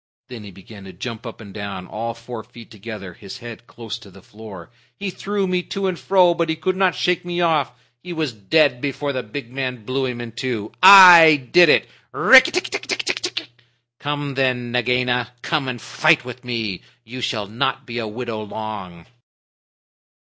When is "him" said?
10.07-10.19